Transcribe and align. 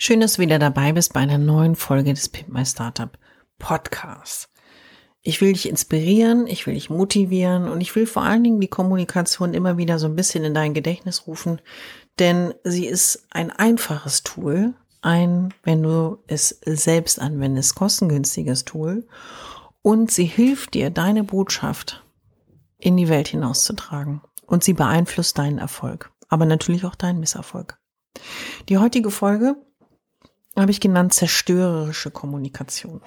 Schön, 0.00 0.20
dass 0.20 0.34
du 0.34 0.42
wieder 0.42 0.60
dabei 0.60 0.92
bist 0.92 1.12
bei 1.12 1.18
einer 1.18 1.38
neuen 1.38 1.74
Folge 1.74 2.14
des 2.14 2.28
Pimp 2.28 2.50
My 2.50 2.64
Startup 2.64 3.10
Podcasts. 3.58 4.48
Ich 5.22 5.40
will 5.40 5.52
dich 5.52 5.68
inspirieren, 5.68 6.46
ich 6.46 6.68
will 6.68 6.74
dich 6.74 6.88
motivieren 6.88 7.68
und 7.68 7.80
ich 7.80 7.96
will 7.96 8.06
vor 8.06 8.22
allen 8.22 8.44
Dingen 8.44 8.60
die 8.60 8.68
Kommunikation 8.68 9.54
immer 9.54 9.76
wieder 9.76 9.98
so 9.98 10.06
ein 10.06 10.14
bisschen 10.14 10.44
in 10.44 10.54
dein 10.54 10.72
Gedächtnis 10.72 11.26
rufen, 11.26 11.60
denn 12.20 12.54
sie 12.62 12.86
ist 12.86 13.26
ein 13.30 13.50
einfaches 13.50 14.22
Tool, 14.22 14.74
ein, 15.02 15.52
wenn 15.64 15.82
du 15.82 16.18
es 16.28 16.60
selbst 16.64 17.20
anwendest, 17.20 17.74
kostengünstiges 17.74 18.64
Tool 18.64 19.04
und 19.82 20.12
sie 20.12 20.26
hilft 20.26 20.74
dir, 20.74 20.90
deine 20.90 21.24
Botschaft 21.24 22.04
in 22.78 22.96
die 22.96 23.08
Welt 23.08 23.26
hinauszutragen 23.26 24.20
und 24.46 24.62
sie 24.62 24.74
beeinflusst 24.74 25.38
deinen 25.38 25.58
Erfolg, 25.58 26.12
aber 26.28 26.46
natürlich 26.46 26.84
auch 26.84 26.94
deinen 26.94 27.18
Misserfolg. 27.18 27.80
Die 28.68 28.78
heutige 28.78 29.10
Folge 29.10 29.56
habe 30.60 30.70
ich 30.70 30.80
genannt 30.80 31.14
zerstörerische 31.14 32.10
Kommunikation. 32.10 33.00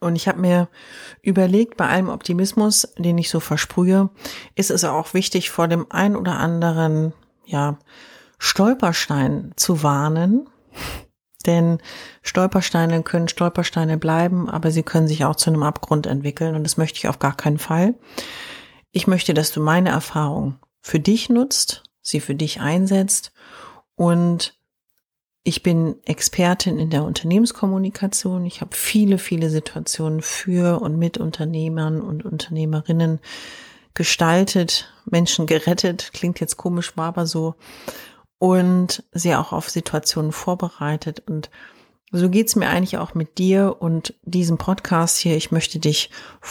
Und 0.00 0.16
ich 0.16 0.26
habe 0.26 0.40
mir 0.40 0.68
überlegt, 1.22 1.76
bei 1.76 1.88
allem 1.88 2.08
Optimismus, 2.08 2.92
den 2.98 3.18
ich 3.18 3.30
so 3.30 3.38
versprühe, 3.38 4.10
ist 4.56 4.72
es 4.72 4.82
auch 4.82 5.14
wichtig, 5.14 5.50
vor 5.50 5.68
dem 5.68 5.86
ein 5.90 6.16
oder 6.16 6.38
anderen 6.38 7.12
ja, 7.44 7.78
Stolperstein 8.38 9.52
zu 9.54 9.84
warnen. 9.84 10.48
Denn 11.46 11.78
Stolpersteine 12.22 13.02
können 13.04 13.28
Stolpersteine 13.28 13.96
bleiben, 13.96 14.50
aber 14.50 14.72
sie 14.72 14.82
können 14.82 15.06
sich 15.06 15.24
auch 15.24 15.36
zu 15.36 15.50
einem 15.50 15.62
Abgrund 15.62 16.06
entwickeln 16.06 16.56
und 16.56 16.64
das 16.64 16.76
möchte 16.76 16.98
ich 16.98 17.08
auf 17.08 17.18
gar 17.18 17.36
keinen 17.36 17.58
Fall. 17.58 17.94
Ich 18.90 19.06
möchte, 19.06 19.34
dass 19.34 19.52
du 19.52 19.60
meine 19.60 19.90
Erfahrung 19.90 20.58
für 20.80 21.00
dich 21.00 21.28
nutzt, 21.28 21.84
sie 22.00 22.20
für 22.20 22.34
dich 22.34 22.60
einsetzt 22.60 23.32
und 23.94 24.58
ich 25.44 25.62
bin 25.62 25.96
Expertin 26.04 26.78
in 26.78 26.90
der 26.90 27.04
Unternehmenskommunikation. 27.04 28.44
Ich 28.46 28.60
habe 28.60 28.76
viele, 28.76 29.18
viele 29.18 29.50
Situationen 29.50 30.22
für 30.22 30.80
und 30.80 30.98
mit 30.98 31.18
Unternehmern 31.18 32.00
und 32.00 32.24
Unternehmerinnen 32.24 33.18
gestaltet, 33.94 34.92
Menschen 35.04 35.46
gerettet, 35.46 36.12
klingt 36.12 36.40
jetzt 36.40 36.56
komisch, 36.56 36.96
war 36.96 37.08
aber 37.08 37.26
so, 37.26 37.56
und 38.38 39.04
sie 39.12 39.34
auch 39.34 39.52
auf 39.52 39.68
Situationen 39.68 40.32
vorbereitet. 40.32 41.22
Und 41.28 41.50
so 42.12 42.28
geht's 42.28 42.56
mir 42.56 42.68
eigentlich 42.68 42.98
auch 42.98 43.14
mit 43.14 43.38
dir 43.38 43.76
und 43.80 44.14
diesem 44.22 44.58
Podcast 44.58 45.18
hier. 45.18 45.36
Ich 45.36 45.50
möchte 45.50 45.78
dich 45.78 46.10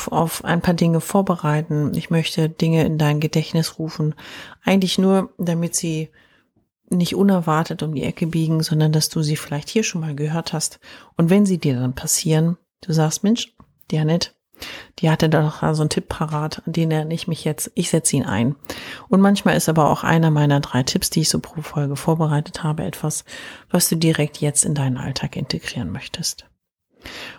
auf 0.09 0.44
ein 0.44 0.62
paar 0.62 0.74
Dinge 0.74 1.01
vorbereiten. 1.01 1.94
Ich 1.96 2.09
möchte 2.09 2.50
Dinge 2.50 2.85
in 2.85 2.97
dein 2.97 3.19
Gedächtnis 3.19 3.80
rufen. 3.80 4.16
Eigentlich 4.63 4.97
nur, 4.97 5.31
damit 5.38 5.75
sie 5.75 6.09
nicht 6.91 7.16
unerwartet 7.16 7.84
um 7.84 7.96
die 7.96 8.03
Ecke 8.03 8.28
biegen, 8.28 8.62
sondern 8.63 8.91
dass 8.91 9.09
du 9.09 9.22
sie 9.22 9.35
vielleicht 9.35 9.69
hier 9.69 9.84
schon 9.84 10.02
mal 10.02 10.16
gehört 10.16 10.53
hast. 10.53 10.79
Und 11.18 11.29
wenn 11.29 11.46
sie 11.46 11.57
dir 11.57 11.75
dann 11.75 11.94
passieren, 11.94 12.57
du 12.81 12.94
sagst, 12.94 13.24
Mensch, 13.24 13.56
der 13.91 14.06
nett, 14.06 14.35
die 15.00 15.09
hatte 15.09 15.30
da 15.30 15.41
doch 15.41 15.74
so 15.74 15.81
einen 15.81 15.90
Tipp 15.90 16.07
parat, 16.07 16.62
an 16.66 16.74
den 16.74 16.91
erinnere 16.91 17.13
ich 17.13 17.28
mich 17.28 17.44
jetzt. 17.44 17.72
Ich 17.74 17.90
setze 17.90 18.16
ihn 18.16 18.25
ein. 18.25 18.56
Und 19.09 19.22
manchmal 19.22 19.57
ist 19.57 19.69
aber 19.69 19.90
auch 19.90 20.03
einer 20.03 20.30
meiner 20.30 20.59
drei 20.59 20.84
Tipps, 20.84 21.09
die 21.09 21.22
ich 21.22 21.30
so 21.30 21.40
pro 21.40 21.62
Folge 21.62 21.96
vorbereitet 21.96 22.63
habe, 22.63 22.84
etwas, 22.84 23.25
was 23.69 23.90
du 23.90 23.96
direkt 23.96 24.38
jetzt 24.38 24.63
in 24.63 24.75
deinen 24.75 24.97
Alltag 24.97 25.35
integrieren 25.35 25.91
möchtest. 25.91 26.46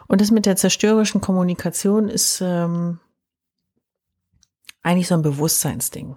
Und 0.08 0.20
das 0.20 0.30
mit 0.30 0.46
der 0.46 0.56
zerstörerischen 0.56 1.20
Kommunikation 1.20 2.08
ist 2.08 2.40
ähm, 2.40 2.98
eigentlich 4.82 5.08
so 5.08 5.14
ein 5.14 5.22
Bewusstseinsding. 5.22 6.16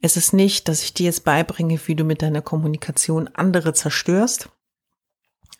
Es 0.00 0.16
ist 0.16 0.32
nicht, 0.32 0.68
dass 0.68 0.82
ich 0.82 0.94
dir 0.94 1.06
jetzt 1.06 1.24
beibringe, 1.24 1.78
wie 1.86 1.94
du 1.94 2.04
mit 2.04 2.22
deiner 2.22 2.42
Kommunikation 2.42 3.28
andere 3.28 3.72
zerstörst. 3.72 4.50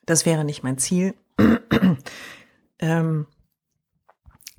Das 0.06 0.26
wäre 0.26 0.44
nicht 0.44 0.62
mein 0.62 0.78
Ziel. 0.78 1.14
ähm, 2.78 3.26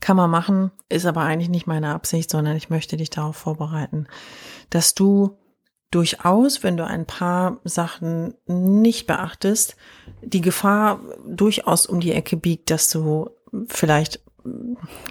kann 0.01 0.17
man 0.17 0.29
machen, 0.29 0.71
ist 0.89 1.05
aber 1.05 1.21
eigentlich 1.21 1.49
nicht 1.49 1.67
meine 1.67 1.93
Absicht, 1.93 2.29
sondern 2.29 2.55
ich 2.57 2.69
möchte 2.69 2.97
dich 2.97 3.09
darauf 3.09 3.35
vorbereiten, 3.37 4.07
dass 4.69 4.93
du 4.93 5.37
durchaus, 5.91 6.61
wenn 6.61 6.77
du 6.77 6.85
ein 6.85 7.05
paar 7.05 7.59
Sachen 7.63 8.35
nicht 8.45 9.07
beachtest, 9.07 9.77
die 10.21 10.41
Gefahr 10.41 10.99
durchaus 11.25 11.85
um 11.85 12.01
die 12.01 12.11
Ecke 12.11 12.37
biegt, 12.37 12.69
dass 12.69 12.89
du 12.89 13.29
vielleicht 13.67 14.24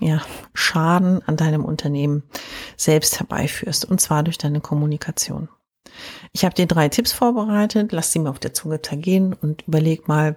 ja, 0.00 0.20
Schaden 0.52 1.22
an 1.26 1.36
deinem 1.36 1.64
Unternehmen 1.64 2.22
selbst 2.76 3.18
herbeiführst, 3.18 3.84
und 3.84 4.00
zwar 4.00 4.22
durch 4.22 4.38
deine 4.38 4.60
Kommunikation. 4.60 5.48
Ich 6.32 6.44
habe 6.44 6.54
dir 6.54 6.66
drei 6.66 6.88
Tipps 6.88 7.12
vorbereitet, 7.12 7.92
lass 7.92 8.12
sie 8.12 8.18
mir 8.18 8.30
auf 8.30 8.38
der 8.38 8.54
Zunge 8.54 8.82
zergehen 8.82 9.32
und 9.32 9.62
überleg 9.68 10.08
mal, 10.08 10.36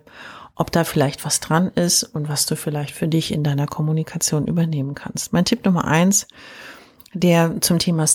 ob 0.55 0.71
da 0.71 0.83
vielleicht 0.83 1.23
was 1.25 1.39
dran 1.39 1.69
ist 1.69 2.03
und 2.03 2.29
was 2.29 2.45
du 2.45 2.55
vielleicht 2.55 2.95
für 2.95 3.07
dich 3.07 3.31
in 3.31 3.43
deiner 3.43 3.67
Kommunikation 3.67 4.47
übernehmen 4.47 4.95
kannst. 4.95 5.33
Mein 5.33 5.45
Tipp 5.45 5.65
Nummer 5.65 5.85
eins, 5.85 6.27
der 7.13 7.61
zum 7.61 7.79
Thema 7.79 8.05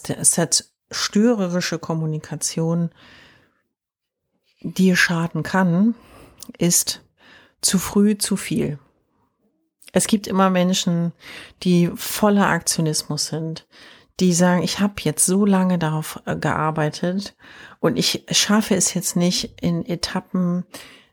störerische 0.91 1.79
Kommunikation 1.79 2.91
dir 4.61 4.97
schaden 4.97 5.43
kann, 5.43 5.95
ist 6.59 7.03
zu 7.61 7.79
früh 7.79 8.19
zu 8.19 8.37
viel. 8.37 8.79
Es 9.93 10.07
gibt 10.07 10.27
immer 10.27 10.51
Menschen, 10.51 11.13
die 11.63 11.91
voller 11.95 12.49
Aktionismus 12.49 13.27
sind, 13.27 13.67
die 14.21 14.33
sagen, 14.33 14.63
ich 14.63 14.81
habe 14.81 14.95
jetzt 14.99 15.27
so 15.27 15.45
lange 15.45 15.79
darauf 15.79 16.21
äh, 16.27 16.37
gearbeitet 16.37 17.35
und 17.81 17.99
ich 17.99 18.25
schaffe 18.31 18.75
es 18.75 18.95
jetzt 18.95 19.17
nicht 19.17 19.61
in 19.61 19.87
Etappen 19.87 20.65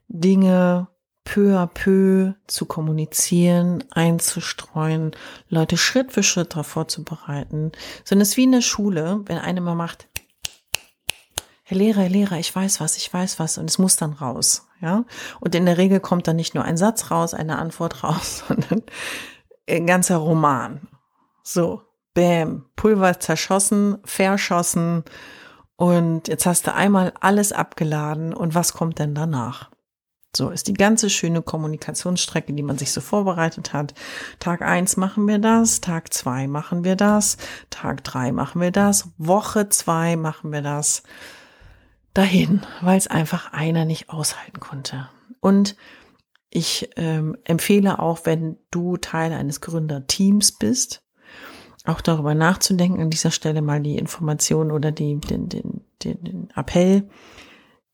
Dinge 0.08 0.88
peu 1.24 1.60
à 1.60 1.68
peu 1.68 2.34
zu 2.48 2.66
kommunizieren, 2.66 3.84
einzustreuen, 3.92 5.12
Leute 5.50 5.78
Schritt 5.78 6.12
für 6.12 6.24
Schritt 6.24 6.54
darauf 6.54 6.68
vorzubereiten, 6.68 7.72
sondern 8.04 8.24
es 8.24 8.30
ist 8.30 8.38
wie 8.38 8.46
in 8.46 8.52
der 8.52 8.62
Schule, 8.62 9.22
wenn 9.26 9.38
einer 9.38 9.62
mal 9.62 9.76
macht, 9.76 10.08
Herr 11.64 11.78
Lehrer, 11.78 12.02
Herr 12.02 12.10
Lehrer, 12.10 12.40
ich 12.40 12.56
weiß 12.56 12.80
was, 12.80 12.98
ich 12.98 13.14
weiß 13.14 13.38
was 13.38 13.60
und 13.60 13.70
es 13.70 13.78
muss 13.78 13.96
dann 13.96 14.14
raus, 14.14 14.68
ja. 14.82 15.06
Und 15.40 15.56
in 15.56 15.66
der 15.66 15.78
Regel 15.78 16.00
kommt 16.00 16.28
dann 16.28 16.36
nicht 16.36 16.56
nur 16.56 16.64
ein 16.64 16.78
Satz 16.78 17.12
raus, 17.12 17.34
eine 17.34 17.58
Antwort 17.58 18.04
raus, 18.04 18.44
sondern 18.48 18.84
ein 19.70 19.86
ganzer 19.86 20.18
Roman. 20.18 20.88
So, 21.44 21.82
bam, 22.14 22.66
Pulver 22.76 23.20
zerschossen, 23.20 23.98
verschossen 24.04 25.04
und 25.76 26.28
jetzt 26.28 26.46
hast 26.46 26.68
du 26.68 26.74
einmal 26.74 27.14
alles 27.22 27.54
abgeladen 27.54 28.34
und 28.34 28.54
was 28.54 28.74
kommt 28.74 29.00
denn 29.00 29.16
danach? 29.16 29.70
So 30.36 30.50
ist 30.50 30.68
die 30.68 30.74
ganze 30.74 31.10
schöne 31.10 31.42
Kommunikationsstrecke, 31.42 32.54
die 32.54 32.64
man 32.64 32.78
sich 32.78 32.92
so 32.92 33.02
vorbereitet 33.02 33.74
hat. 33.74 33.94
Tag 34.40 34.62
eins 34.62 34.98
machen 34.98 35.28
wir 35.28 35.40
das, 35.40 35.82
Tag 35.82 36.14
zwei 36.14 36.48
machen 36.48 36.84
wir 36.84 36.96
das, 36.96 37.38
Tag 37.70 38.04
drei 38.04 38.32
machen 38.32 38.62
wir 38.62 38.72
das, 38.72 39.08
Woche 39.18 39.70
zwei 39.70 40.18
machen 40.18 40.52
wir 40.52 40.62
das. 40.62 41.02
Dahin, 42.14 42.62
weil 42.82 42.98
es 42.98 43.08
einfach 43.08 43.54
einer 43.54 43.86
nicht 43.86 44.10
aushalten 44.10 44.60
konnte. 44.60 45.10
Und 45.40 45.76
ich 46.50 46.90
ähm, 46.96 47.38
empfehle 47.44 48.00
auch, 48.00 48.22
wenn 48.26 48.58
du 48.72 48.98
Teil 48.98 49.32
eines 49.34 49.62
Gründerteams 49.62 50.54
bist, 50.54 51.04
auch 51.86 52.02
darüber 52.02 52.36
nachzudenken, 52.36 53.02
an 53.02 53.10
dieser 53.10 53.32
Stelle 53.32 53.62
mal 53.62 53.82
die 53.82 53.98
Information 53.98 54.72
oder 54.72 54.92
die, 54.92 55.20
den, 55.20 55.50
den, 55.50 55.82
den, 56.04 56.24
den 56.24 56.50
Appell, 56.56 57.08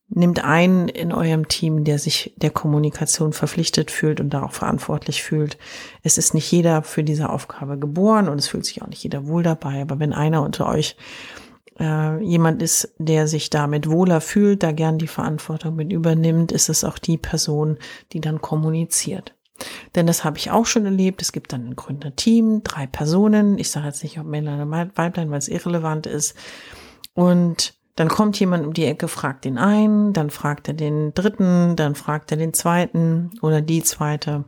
Nehmt 0.08 0.44
einen 0.44 0.88
in 0.88 1.12
eurem 1.12 1.48
Team, 1.48 1.84
der 1.84 1.98
sich 1.98 2.34
der 2.38 2.52
Kommunikation 2.52 3.34
verpflichtet 3.34 3.90
fühlt 3.90 4.20
und 4.20 4.30
darauf 4.30 4.54
verantwortlich 4.54 5.24
fühlt. 5.24 5.58
Es 6.04 6.20
ist 6.20 6.36
nicht 6.36 6.52
jeder 6.52 6.84
für 6.84 7.04
diese 7.04 7.30
Aufgabe 7.30 7.80
geboren 7.80 8.30
und 8.30 8.38
es 8.38 8.48
fühlt 8.48 8.66
sich 8.66 8.84
auch 8.84 8.88
nicht 8.88 9.02
jeder 9.02 9.26
wohl 9.26 9.42
dabei. 9.42 9.82
Aber 9.82 10.00
wenn 10.00 10.14
einer 10.14 10.44
unter 10.44 10.68
euch 10.68 10.96
äh, 11.80 12.24
jemand 12.24 12.62
ist, 12.62 12.94
der 12.98 13.28
sich 13.28 13.50
damit 13.50 13.90
wohler 13.90 14.22
fühlt, 14.22 14.64
da 14.64 14.72
gern 14.72 14.98
die 14.98 15.08
Verantwortung 15.08 15.76
mit 15.76 15.92
übernimmt, 15.92 16.52
ist 16.52 16.70
es 16.70 16.84
auch 16.84 16.98
die 16.98 17.18
Person, 17.18 17.78
die 18.14 18.22
dann 18.22 18.42
kommuniziert. 18.42 19.34
Denn 19.96 20.06
das 20.06 20.24
habe 20.24 20.38
ich 20.38 20.52
auch 20.52 20.66
schon 20.66 20.86
erlebt. 20.86 21.22
Es 21.22 21.32
gibt 21.32 21.54
dann 21.54 21.70
ein 21.70 21.76
Gründerteam, 21.76 22.64
drei 22.64 22.88
Personen. 22.88 23.58
Ich 23.58 23.72
sage 23.72 23.88
jetzt 23.88 24.04
nicht, 24.04 24.20
ob 24.20 24.26
Männlein 24.26 24.68
oder 24.68 24.92
Weiblein, 24.96 25.32
weil 25.32 25.38
es 25.38 25.48
irrelevant 25.48 26.08
ist. 26.08 26.36
Und 27.14 27.74
dann 27.96 28.10
kommt 28.10 28.38
jemand 28.40 28.66
um 28.66 28.74
die 28.74 28.86
Ecke, 28.86 29.08
fragt 29.08 29.46
den 29.46 29.58
einen, 29.58 30.12
dann 30.12 30.30
fragt 30.30 30.68
er 30.68 30.74
den 30.74 31.14
dritten, 31.14 31.78
dann 31.78 31.96
fragt 31.96 32.32
er 32.32 32.38
den 32.38 32.54
zweiten 32.54 33.32
oder 33.42 33.62
die 33.62 33.84
zweite. 33.84 34.44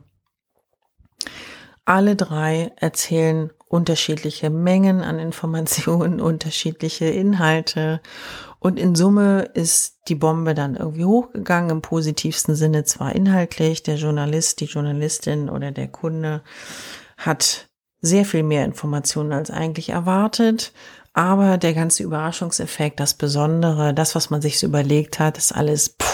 Alle 1.86 2.14
drei 2.14 2.72
erzählen 2.76 3.50
unterschiedliche 3.68 4.50
Mengen 4.50 5.02
an 5.02 5.18
Informationen, 5.18 6.20
unterschiedliche 6.20 7.06
Inhalte. 7.06 8.00
Und 8.58 8.78
in 8.78 8.94
Summe 8.94 9.42
ist 9.54 9.98
die 10.08 10.16
Bombe 10.16 10.54
dann 10.54 10.74
irgendwie 10.74 11.04
hochgegangen, 11.04 11.70
im 11.70 11.82
positivsten 11.82 12.54
Sinne 12.56 12.84
zwar 12.84 13.14
inhaltlich. 13.14 13.82
Der 13.82 13.96
Journalist, 13.96 14.60
die 14.60 14.64
Journalistin 14.64 15.48
oder 15.48 15.70
der 15.70 15.88
Kunde 15.88 16.42
hat 17.16 17.68
sehr 18.00 18.24
viel 18.24 18.42
mehr 18.42 18.64
Informationen 18.64 19.32
als 19.32 19.50
eigentlich 19.50 19.90
erwartet. 19.90 20.72
Aber 21.12 21.58
der 21.58 21.74
ganze 21.74 22.02
Überraschungseffekt, 22.02 23.00
das 23.00 23.14
Besondere, 23.14 23.92
das, 23.92 24.14
was 24.14 24.30
man 24.30 24.40
sich 24.40 24.58
so 24.58 24.66
überlegt 24.66 25.18
hat, 25.18 25.36
ist 25.36 25.52
alles 25.52 25.90
puh, 25.90 26.06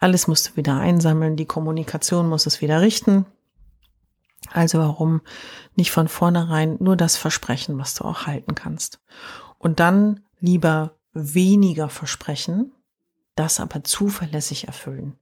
Alles 0.01 0.27
musst 0.27 0.49
du 0.49 0.57
wieder 0.57 0.77
einsammeln, 0.81 1.37
die 1.37 1.47
Kommunikation 1.47 2.29
muss 2.29 2.47
es 2.47 2.61
wieder 2.61 2.81
richten. 2.81 3.27
Also 4.51 4.81
warum 4.81 5.21
nicht 5.77 5.93
von 5.93 6.09
vornherein 6.09 6.77
nur 6.81 6.97
das 6.97 7.17
versprechen, 7.17 7.79
was 7.79 7.95
du 7.95 8.07
auch 8.07 8.27
halten 8.27 8.57
kannst. 8.57 9.01
Und 9.57 9.79
dann 9.79 10.25
lieber 10.41 10.97
weniger 11.13 11.89
versprechen, 11.89 12.73
das 13.39 13.61
aber 13.61 13.85
zuverlässig 13.85 14.67
erfüllen. 14.67 15.17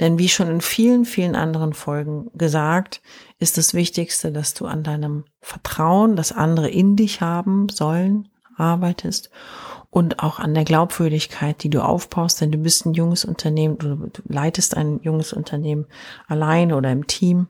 Denn 0.00 0.18
wie 0.18 0.28
schon 0.28 0.48
in 0.48 0.60
vielen, 0.60 1.04
vielen 1.04 1.36
anderen 1.36 1.72
Folgen 1.72 2.30
gesagt, 2.34 3.00
ist 3.38 3.58
das 3.58 3.74
Wichtigste, 3.74 4.32
dass 4.32 4.54
du 4.54 4.66
an 4.66 4.82
deinem 4.82 5.24
Vertrauen, 5.40 6.16
das 6.16 6.32
andere 6.32 6.68
in 6.68 6.96
dich 6.96 7.20
haben 7.20 7.68
sollen, 7.68 8.28
arbeitest 8.56 9.30
und 9.90 10.20
auch 10.20 10.38
an 10.38 10.54
der 10.54 10.64
Glaubwürdigkeit, 10.64 11.62
die 11.62 11.70
du 11.70 11.82
aufbaust, 11.82 12.40
denn 12.40 12.52
du 12.52 12.58
bist 12.58 12.86
ein 12.86 12.94
junges 12.94 13.24
Unternehmen, 13.24 13.78
du 13.78 14.10
leitest 14.26 14.76
ein 14.76 15.00
junges 15.02 15.32
Unternehmen 15.32 15.86
alleine 16.26 16.76
oder 16.76 16.90
im 16.90 17.06
Team 17.06 17.48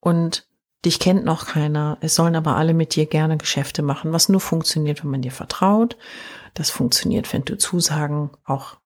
und 0.00 0.46
dich 0.84 0.98
kennt 0.98 1.24
noch 1.24 1.46
keiner. 1.46 1.98
Es 2.00 2.14
sollen 2.14 2.36
aber 2.36 2.56
alle 2.56 2.74
mit 2.74 2.94
dir 2.94 3.06
gerne 3.06 3.38
Geschäfte 3.38 3.82
machen, 3.82 4.12
was 4.12 4.28
nur 4.28 4.40
funktioniert, 4.40 5.02
wenn 5.02 5.10
man 5.10 5.22
dir 5.22 5.32
vertraut. 5.32 5.96
Das 6.52 6.70
funktioniert, 6.70 7.32
wenn 7.32 7.44
du 7.44 7.56
Zusagen 7.56 8.30
auch 8.44 8.76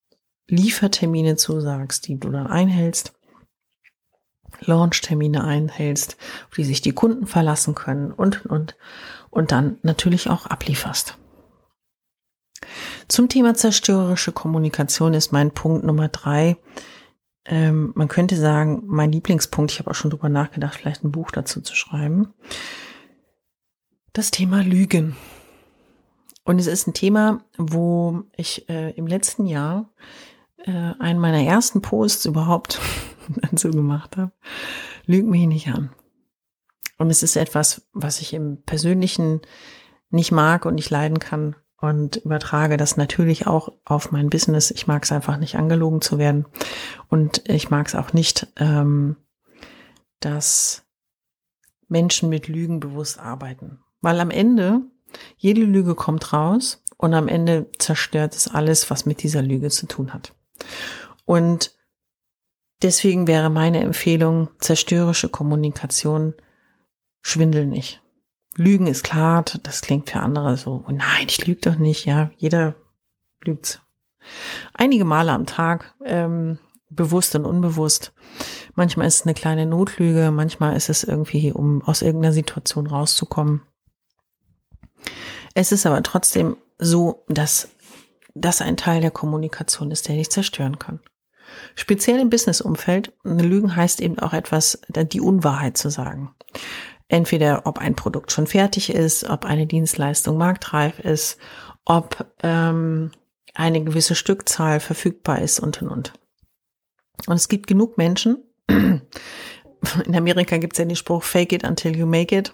Liefertermine 0.49 1.37
zusagst, 1.37 2.09
die 2.09 2.19
du 2.19 2.31
dann 2.31 2.47
einhältst, 2.47 3.13
Launchtermine 4.61 5.45
einhältst, 5.45 6.17
auf 6.49 6.57
die 6.57 6.65
sich 6.65 6.81
die 6.81 6.93
Kunden 6.93 7.27
verlassen 7.27 7.75
können 7.75 8.13
und, 8.13 8.47
und, 8.47 8.77
und 9.31 9.53
dann 9.53 9.79
natürlich 9.83 10.29
auch 10.29 10.47
ablieferst. 10.47 11.17
Zum 13.07 13.29
Thema 13.29 13.55
zerstörerische 13.55 14.33
Kommunikation 14.33 15.15
ist 15.15 15.33
mein 15.33 15.53
Punkt 15.53 15.85
Nummer 15.85 16.09
drei. 16.09 16.57
Ähm, 17.45 17.93
man 17.95 18.09
könnte 18.09 18.37
sagen, 18.37 18.83
mein 18.87 19.13
Lieblingspunkt, 19.13 19.73
ich 19.73 19.79
habe 19.79 19.91
auch 19.91 19.95
schon 19.95 20.11
drüber 20.11 20.29
nachgedacht, 20.29 20.75
vielleicht 20.77 21.05
ein 21.05 21.13
Buch 21.13 21.31
dazu 21.31 21.61
zu 21.61 21.75
schreiben. 21.75 22.35
Das 24.13 24.31
Thema 24.31 24.63
Lügen. 24.63 25.17
Und 26.45 26.59
es 26.59 26.67
ist 26.67 26.87
ein 26.87 26.95
Thema, 26.95 27.45
wo 27.57 28.25
ich 28.37 28.69
äh, 28.69 28.91
im 28.93 29.07
letzten 29.07 29.47
Jahr 29.47 29.91
äh, 30.69 30.95
einen 30.99 31.19
meiner 31.19 31.43
ersten 31.43 31.81
Posts 31.81 32.27
überhaupt 32.27 32.81
dazu 33.51 33.71
gemacht 33.71 34.17
habe. 34.17 34.33
Lüg 35.07 35.27
mich 35.27 35.47
nicht 35.47 35.69
an. 35.69 35.91
Und 36.99 37.11
es 37.11 37.23
ist 37.23 37.37
etwas, 37.37 37.89
was 37.93 38.21
ich 38.21 38.35
im 38.35 38.63
Persönlichen 38.63 39.41
nicht 40.11 40.33
mag 40.33 40.67
und 40.67 40.75
nicht 40.75 40.91
leiden 40.91 41.19
kann 41.19 41.57
und 41.81 42.17
übertrage 42.17 42.77
das 42.77 42.97
natürlich 42.97 43.47
auch 43.47 43.73
auf 43.85 44.11
mein 44.11 44.31
Business. 44.31 44.71
Ich 44.71 44.87
mag 44.87 45.05
es 45.05 45.13
einfach 45.13 45.39
nicht, 45.39 45.55
angelogen 45.55 46.01
zu 46.01 46.19
werden. 46.19 46.47
Und 47.09 47.49
ich 47.49 47.71
mag 47.71 47.87
es 47.87 47.95
auch 47.95 48.13
nicht, 48.13 48.49
ähm, 48.57 49.17
dass 50.21 50.85
Menschen 51.87 52.29
mit 52.29 52.49
Lügen 52.49 52.81
bewusst 52.81 53.19
arbeiten. 53.19 53.79
Weil 54.01 54.21
am 54.21 54.31
Ende, 54.31 54.83
jede 55.37 55.63
Lüge 55.63 55.95
kommt 55.95 56.33
raus 56.33 56.83
und 56.97 57.15
am 57.15 57.29
Ende 57.29 57.71
zerstört 57.79 58.35
es 58.35 58.49
alles, 58.49 58.91
was 58.91 59.07
mit 59.07 59.23
dieser 59.23 59.43
Lüge 59.43 59.71
zu 59.71 59.87
tun 59.87 60.13
hat. 60.13 60.35
Und 61.25 61.75
deswegen 62.83 63.27
wäre 63.27 63.51
meine 63.51 63.81
Empfehlung, 63.81 64.49
zerstörerische 64.59 65.29
Kommunikation, 65.29 66.35
schwindel 67.21 67.67
nicht. 67.67 68.03
Lügen 68.57 68.87
ist 68.87 69.05
klar, 69.05 69.45
das 69.63 69.83
klingt 69.83 70.11
für 70.11 70.21
andere 70.21 70.57
so, 70.57 70.85
oh 70.89 70.91
nein, 70.91 71.27
ich 71.29 71.47
lüge 71.47 71.61
doch 71.61 71.77
nicht, 71.77 72.07
ja, 72.07 72.31
jeder 72.37 72.75
lügt 73.45 73.83
einige 74.75 75.05
Male 75.05 75.33
am 75.33 75.47
Tag, 75.47 75.95
ähm, 76.05 76.59
bewusst 76.91 77.35
und 77.35 77.45
unbewusst. 77.45 78.13
Manchmal 78.75 79.07
ist 79.07 79.17
es 79.17 79.27
eine 79.27 79.35
kleine 79.35 79.67
Notlüge, 79.67 80.31
manchmal 80.31 80.77
ist 80.77 80.89
es 80.89 81.05
irgendwie, 81.05 81.53
um 81.53 81.83
aus 81.83 82.03
irgendeiner 82.03 82.33
Situation 82.33 82.87
rauszukommen. 82.87 83.63
Es 85.55 85.73
ist 85.73 85.87
aber 85.87 86.03
trotzdem 86.03 86.57
so, 86.79 87.25
dass 87.29 87.71
das 88.41 88.61
ein 88.61 88.77
Teil 88.77 89.01
der 89.01 89.11
Kommunikation 89.11 89.91
ist, 89.91 90.09
der 90.09 90.17
dich 90.17 90.31
zerstören 90.31 90.79
kann. 90.79 91.01
Speziell 91.75 92.21
im 92.21 92.31
Businessumfeld, 92.31 93.13
Lügen 93.25 93.75
heißt 93.75 94.01
eben 94.01 94.19
auch 94.19 94.33
etwas, 94.33 94.81
die 94.89 95.21
Unwahrheit 95.21 95.77
zu 95.77 95.91
sagen. 95.91 96.35
Entweder 97.09 97.67
ob 97.67 97.79
ein 97.79 97.95
Produkt 97.95 98.33
schon 98.33 98.47
fertig 98.47 98.93
ist, 98.93 99.25
ob 99.25 99.47
eine 99.47 99.67
Dienstleistung 99.67 100.37
marktreif 100.37 100.99
ist, 100.99 101.39
ob 101.87 102.27
ähm, 102.43 103.13
eine 103.55 103.83
gewisse 103.83 104.15
Stückzahl 104.15 104.79
verfügbar 104.79 105.41
ist 105.41 105.59
und 105.59 105.81
und 105.83 105.89
und. 105.89 106.13
Und 107.27 107.37
es 107.37 107.49
gibt 107.49 107.67
genug 107.67 107.97
Menschen. 107.97 108.45
In 108.69 110.17
Amerika 110.17 110.59
gibt 110.59 110.75
es 110.75 110.79
ja 110.79 110.85
den 110.85 110.97
Spruch 110.97 111.23
Fake 111.23 111.53
it 111.53 111.65
until 111.65 111.97
you 111.97 112.07
make 112.07 112.37
it. 112.37 112.53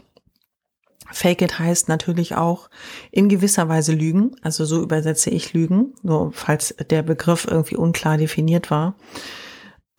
Fake 1.13 1.43
it 1.43 1.59
heißt 1.59 1.89
natürlich 1.89 2.35
auch 2.35 2.71
in 3.11 3.29
gewisser 3.29 3.69
Weise 3.69 3.93
lügen. 3.93 4.37
Also 4.43 4.65
so 4.65 4.83
übersetze 4.83 5.31
ich 5.31 5.53
lügen, 5.53 5.95
nur 6.03 6.33
falls 6.33 6.75
der 6.91 7.03
Begriff 7.03 7.47
irgendwie 7.49 7.77
unklar 7.77 8.17
definiert 8.17 8.71
war. 8.71 8.97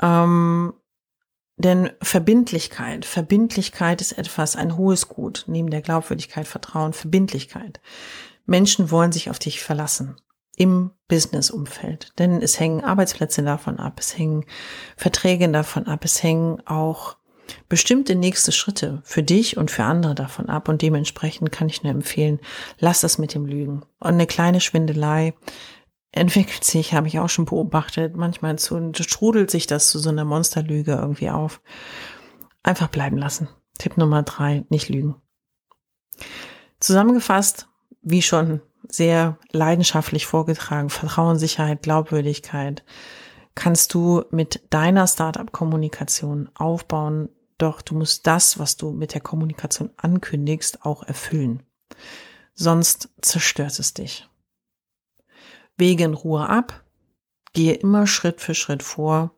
Ähm, 0.01 0.73
denn 1.57 1.91
Verbindlichkeit, 2.01 3.05
Verbindlichkeit 3.05 4.01
ist 4.01 4.13
etwas, 4.13 4.55
ein 4.55 4.77
hohes 4.77 5.07
Gut, 5.07 5.45
neben 5.47 5.69
der 5.69 5.81
Glaubwürdigkeit, 5.81 6.47
Vertrauen, 6.47 6.91
Verbindlichkeit. 6.91 7.79
Menschen 8.45 8.91
wollen 8.91 9.11
sich 9.11 9.29
auf 9.29 9.39
dich 9.39 9.63
verlassen 9.63 10.17
im 10.57 10.91
Business-Umfeld, 11.07 12.13
denn 12.19 12.41
es 12.41 12.59
hängen 12.59 12.83
Arbeitsplätze 12.83 13.43
davon 13.43 13.79
ab, 13.79 13.99
es 13.99 14.17
hängen 14.17 14.45
Verträge 14.97 15.49
davon 15.49 15.87
ab, 15.87 16.03
es 16.03 16.23
hängen 16.23 16.65
auch 16.65 17.17
bestimmte 17.67 18.15
nächste 18.15 18.51
Schritte 18.51 19.01
für 19.03 19.23
dich 19.23 19.57
und 19.57 19.71
für 19.71 19.83
andere 19.83 20.15
davon 20.15 20.49
ab 20.49 20.69
und 20.69 20.81
dementsprechend 20.81 21.51
kann 21.51 21.67
ich 21.67 21.83
nur 21.83 21.91
empfehlen, 21.91 22.39
lass 22.79 23.01
das 23.01 23.17
mit 23.17 23.33
dem 23.33 23.45
Lügen. 23.45 23.83
Und 23.99 24.13
eine 24.13 24.27
kleine 24.27 24.61
Schwindelei 24.61 25.33
entwickelt 26.11 26.63
sich, 26.63 26.93
habe 26.93 27.07
ich 27.07 27.19
auch 27.19 27.29
schon 27.29 27.45
beobachtet, 27.45 28.15
manchmal 28.15 28.57
zu, 28.57 28.91
strudelt 28.99 29.51
sich 29.51 29.67
das 29.67 29.89
zu 29.89 29.99
so 29.99 30.09
einer 30.09 30.25
Monsterlüge 30.25 30.93
irgendwie 30.93 31.29
auf. 31.29 31.61
Einfach 32.63 32.87
bleiben 32.87 33.17
lassen. 33.17 33.49
Tipp 33.77 33.97
Nummer 33.97 34.23
drei, 34.23 34.63
nicht 34.69 34.89
lügen. 34.89 35.15
Zusammengefasst, 36.79 37.67
wie 38.01 38.21
schon 38.21 38.61
sehr 38.87 39.37
leidenschaftlich 39.51 40.25
vorgetragen, 40.25 40.89
Vertrauen, 40.89 41.37
Sicherheit, 41.37 41.81
Glaubwürdigkeit, 41.81 42.83
kannst 43.55 43.93
du 43.93 44.23
mit 44.31 44.61
deiner 44.69 45.07
Startup-Kommunikation 45.07 46.49
aufbauen, 46.53 47.29
doch 47.57 47.81
du 47.81 47.95
musst 47.95 48.27
das, 48.27 48.59
was 48.59 48.77
du 48.77 48.91
mit 48.91 49.13
der 49.13 49.21
Kommunikation 49.21 49.91
ankündigst, 49.97 50.83
auch 50.83 51.03
erfüllen. 51.03 51.63
Sonst 52.53 53.09
zerstört 53.21 53.79
es 53.79 53.93
dich. 53.93 54.29
Wege 55.77 56.05
in 56.05 56.13
Ruhe 56.13 56.47
ab, 56.47 56.85
gehe 57.53 57.73
immer 57.73 58.07
Schritt 58.07 58.41
für 58.41 58.55
Schritt 58.55 58.83
vor 58.83 59.35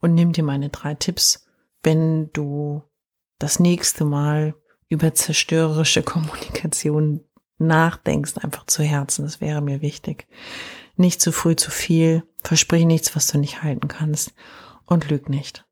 und 0.00 0.14
nimm 0.14 0.32
dir 0.32 0.44
meine 0.44 0.68
drei 0.68 0.94
Tipps, 0.94 1.46
wenn 1.82 2.30
du 2.32 2.82
das 3.38 3.58
nächste 3.58 4.04
Mal 4.04 4.54
über 4.88 5.14
zerstörerische 5.14 6.02
Kommunikation 6.04 7.24
nachdenkst, 7.58 8.38
einfach 8.38 8.66
zu 8.66 8.82
Herzen. 8.82 9.24
Das 9.24 9.40
wäre 9.40 9.60
mir 9.60 9.80
wichtig. 9.80 10.26
Nicht 10.96 11.20
zu 11.20 11.32
früh 11.32 11.56
zu 11.56 11.70
viel, 11.70 12.24
versprich 12.42 12.84
nichts, 12.84 13.14
was 13.14 13.26
du 13.28 13.38
nicht 13.38 13.62
halten 13.62 13.88
kannst 13.88 14.34
und 14.86 15.08
lüg 15.08 15.28
nicht. 15.28 15.64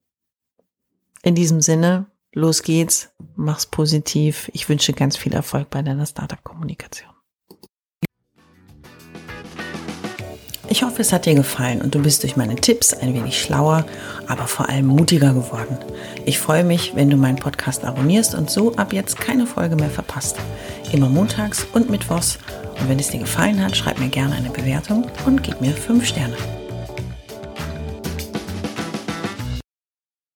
In 1.28 1.34
diesem 1.34 1.60
Sinne, 1.60 2.06
los 2.32 2.62
geht's, 2.62 3.10
mach's 3.36 3.66
positiv. 3.66 4.50
Ich 4.54 4.66
wünsche 4.70 4.94
ganz 4.94 5.18
viel 5.18 5.34
Erfolg 5.34 5.68
bei 5.68 5.82
deiner 5.82 6.06
Startup-Kommunikation. 6.06 7.10
Ich 10.70 10.82
hoffe, 10.82 11.02
es 11.02 11.12
hat 11.12 11.26
dir 11.26 11.34
gefallen 11.34 11.82
und 11.82 11.94
du 11.94 12.00
bist 12.00 12.22
durch 12.22 12.38
meine 12.38 12.56
Tipps 12.56 12.94
ein 12.94 13.12
wenig 13.12 13.42
schlauer, 13.42 13.84
aber 14.26 14.46
vor 14.46 14.70
allem 14.70 14.86
mutiger 14.86 15.34
geworden. 15.34 15.76
Ich 16.24 16.38
freue 16.38 16.64
mich, 16.64 16.96
wenn 16.96 17.10
du 17.10 17.18
meinen 17.18 17.36
Podcast 17.36 17.84
abonnierst 17.84 18.34
und 18.34 18.48
so 18.48 18.74
ab 18.76 18.94
jetzt 18.94 19.20
keine 19.20 19.46
Folge 19.46 19.76
mehr 19.76 19.90
verpasst. 19.90 20.38
Immer 20.92 21.10
montags 21.10 21.66
und 21.74 21.90
mittwochs. 21.90 22.38
Und 22.80 22.88
wenn 22.88 22.98
es 22.98 23.10
dir 23.10 23.20
gefallen 23.20 23.62
hat, 23.62 23.76
schreib 23.76 23.98
mir 23.98 24.08
gerne 24.08 24.34
eine 24.34 24.48
Bewertung 24.48 25.06
und 25.26 25.42
gib 25.42 25.60
mir 25.60 25.74
5 25.74 26.06
Sterne. 26.06 26.38